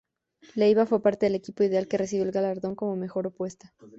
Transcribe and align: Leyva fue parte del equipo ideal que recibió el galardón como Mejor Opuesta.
Leyva 0.55 0.87
fue 0.87 0.99
parte 1.03 1.27
del 1.27 1.35
equipo 1.35 1.63
ideal 1.63 1.87
que 1.87 1.99
recibió 1.99 2.25
el 2.25 2.31
galardón 2.31 2.73
como 2.73 2.95
Mejor 2.95 3.27
Opuesta. 3.27 3.71